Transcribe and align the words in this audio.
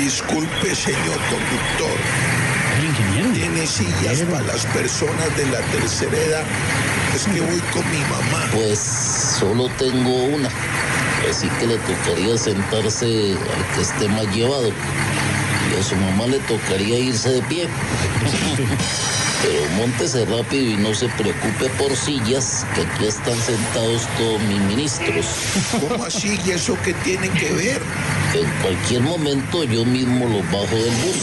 Disculpe, 0.00 0.74
señor 0.74 1.18
conductor. 1.28 1.98
¿El 2.78 2.84
ingeniero? 2.86 3.32
¿Tiene 3.34 3.66
sillas 3.66 4.22
para 4.30 4.44
las 4.44 4.64
personas 4.66 5.36
de 5.36 5.44
la 5.48 5.60
tercera 5.60 6.16
edad? 6.16 6.44
Es 7.14 7.24
que 7.24 7.38
voy 7.38 7.60
con 7.70 7.84
mi 7.90 8.00
mamá. 8.08 8.48
Pues 8.50 8.78
solo 8.78 9.68
tengo 9.78 10.24
una. 10.24 10.48
Así 11.28 11.48
que 11.60 11.66
le 11.66 11.76
tocaría 11.76 12.38
sentarse 12.38 13.34
al 13.34 13.74
que 13.74 13.82
esté 13.82 14.08
más 14.08 14.34
llevado. 14.34 14.70
Y 15.70 15.78
a 15.78 15.82
su 15.82 15.94
mamá 15.96 16.26
le 16.28 16.38
tocaría 16.40 16.98
irse 16.98 17.32
de 17.32 17.42
pie. 17.42 17.68
Pero 19.80 19.88
montese 19.88 20.26
rápido 20.26 20.72
y 20.72 20.76
no 20.76 20.94
se 20.94 21.08
preocupe 21.08 21.70
por 21.78 21.96
sillas, 21.96 22.66
que 22.74 22.82
aquí 22.82 23.06
están 23.06 23.36
sentados 23.40 24.02
todos 24.18 24.40
mis 24.42 24.60
ministros. 24.60 25.26
¿Cómo 25.88 26.04
así? 26.04 26.38
¿Y 26.44 26.50
eso 26.50 26.76
qué 26.84 26.92
tiene 27.02 27.30
que 27.30 27.50
ver? 27.52 27.80
En 28.34 28.50
cualquier 28.62 29.00
momento 29.00 29.64
yo 29.64 29.84
mismo 29.86 30.26
los 30.28 30.44
bajo 30.50 30.76
del 30.76 30.90
bus. 30.90 31.16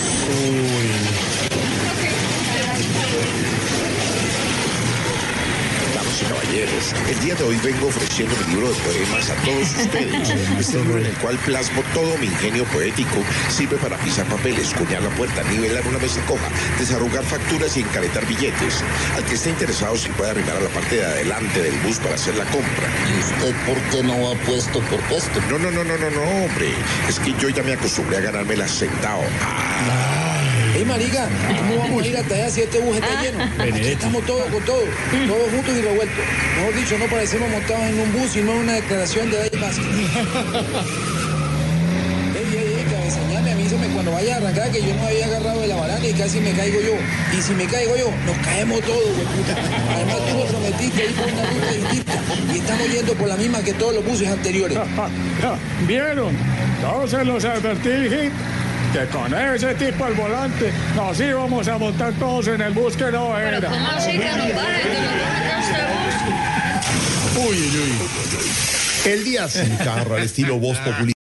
Damas 6.18 6.22
y 6.22 6.26
caballeros, 6.26 6.94
el 7.10 7.20
día 7.20 7.36
de 7.36 7.44
hoy 7.44 7.58
vengo 7.64 7.88
ofreciendo 7.88 8.36
mi 8.38 8.54
libro 8.54 8.70
de 8.70 8.76
poemas 8.76 9.30
a 9.30 9.36
todos 9.44 9.86
ustedes. 9.86 10.30
Este 10.60 10.78
libro 10.78 11.00
en 11.00 11.06
el 11.06 11.14
cual 11.18 11.38
plasmo 11.40 11.82
todo 11.94 12.18
mi 12.18 12.28
ingenio 12.28 12.64
poético 12.66 13.18
sirve 13.50 13.78
para 13.78 13.98
pisar 13.98 14.26
papeles, 14.28 14.74
cuñar 14.74 15.02
la 15.04 15.10
puerta, 15.12 15.44
nivelar 15.44 15.86
una 15.88 16.00
mesa 16.00 16.22
coja, 16.26 16.48
desarrugar 16.80 17.24
facturas 17.24 17.76
y 17.78 17.82
encaretar 17.82 18.26
billetes. 18.26 18.84
Al 19.16 19.24
que 19.26 19.36
esté 19.36 19.50
interesado 19.50 19.96
se 19.98 20.10
puede 20.10 20.32
arrimar 20.32 20.58
a 20.58 20.62
la 20.62 20.70
parte 20.70 20.96
de 20.96 21.06
adelante 21.06 21.62
del 21.62 21.78
bus 21.80 21.98
para 21.98 22.16
hacer 22.16 22.36
la 22.36 22.46
compra. 22.46 22.88
¿Y 23.14 23.20
usted 23.20 23.56
por 23.66 23.78
qué 23.92 24.04
no 24.04 24.22
va 24.22 24.36
puesto 24.46 24.80
por 24.82 25.00
puesto? 25.02 25.42
No, 25.50 25.60
no, 25.60 25.72
no, 25.72 25.84
no, 25.84 25.98
no, 25.98 26.10
no, 26.10 26.22
hombre. 26.46 26.74
Es 27.08 27.20
que 27.20 27.34
yo 27.40 27.50
ya 27.50 27.64
me 27.64 27.74
acostumbré 27.74 28.18
a 28.18 28.22
ganármela 28.22 28.68
sentado. 28.68 29.24
Ah, 29.42 30.27
Ey, 30.78 30.86
marica, 30.86 31.28
¿cómo 31.58 31.80
vamos 31.80 32.04
a 32.06 32.08
ir 32.08 32.16
hasta 32.18 32.36
allá 32.36 32.50
si 32.52 32.62
este 32.62 32.78
bus 32.80 32.98
está 32.98 33.20
lleno? 33.24 33.44
Aquí 33.44 33.88
estamos 33.88 34.24
todos 34.28 34.46
con 34.52 34.64
todos, 34.64 34.84
todos 35.28 35.50
juntos 35.50 35.74
y 35.76 35.82
revueltos. 35.82 36.24
Mejor 36.56 36.76
dicho, 36.76 36.98
no 37.00 37.06
parecemos 37.06 37.50
montados 37.50 37.82
en 37.82 38.00
un 38.00 38.14
bus, 38.14 38.30
sino 38.30 38.52
en 38.52 38.58
una 38.60 38.74
declaración 38.74 39.32
de 39.32 39.38
Day 39.38 39.50
Basket. 39.60 39.82
Ey, 42.38 42.46
ey, 42.54 42.76
ey, 42.78 42.86
cabezaña, 42.92 43.42
me 43.42 43.52
avísame 43.54 43.88
cuando 43.88 44.12
vaya 44.12 44.36
a 44.36 44.38
arrancar 44.38 44.70
que 44.72 44.80
yo 44.84 44.94
no 44.94 45.08
había 45.08 45.26
agarrado 45.26 45.62
de 45.62 45.68
la 45.68 45.76
baranda 45.78 46.08
y 46.08 46.14
casi 46.14 46.40
me 46.42 46.52
caigo 46.52 46.80
yo. 46.80 46.94
Y 47.36 47.42
si 47.42 47.54
me 47.54 47.66
caigo 47.66 47.98
yo, 47.98 48.12
nos 48.28 48.38
caemos 48.46 48.80
todos, 48.82 49.04
güey, 49.04 49.26
puta. 49.26 49.56
Además, 49.96 50.18
tú 50.30 50.38
me 50.38 50.46
prometiste 50.46 51.06
ir 51.06 51.16
por 51.16 51.26
una 51.26 51.44
ruta 51.50 51.72
distinta 51.72 52.14
y 52.54 52.58
estamos 52.60 52.88
yendo 52.92 53.14
por 53.16 53.28
la 53.28 53.36
misma 53.36 53.64
que 53.64 53.74
todos 53.74 53.96
los 53.96 54.06
buses 54.06 54.30
anteriores. 54.30 54.78
¿Vieron? 55.88 56.38
Todos 56.82 57.10
se 57.10 57.26
los 57.26 57.44
advertí, 57.44 58.30
que 58.98 59.06
con 59.08 59.32
ese 59.34 59.76
tipo 59.76 60.06
al 60.06 60.14
volante 60.16 60.74
nos 60.96 61.20
íbamos 61.20 61.68
a 61.68 61.78
montar 61.78 62.14
todos 62.14 62.48
en 62.48 62.62
el 62.62 62.74
bus 62.74 62.96
que 62.96 63.12
no 63.12 63.34
Pero 63.36 63.58
era. 63.58 63.70
¿cómo 63.70 63.88
así 63.90 64.12
que 64.12 64.26
nos 64.26 64.56
bajen 64.56 64.92
de 64.92 65.02
los 67.38 67.48
Uy, 67.48 67.58
uy, 67.58 67.80
uy. 67.80 69.12
El 69.12 69.24
día 69.24 69.48
sin 69.48 69.76
carro 69.78 70.16
al 70.16 70.24
estilo 70.24 70.58
Voz 70.58 70.80
Populi. 70.80 71.14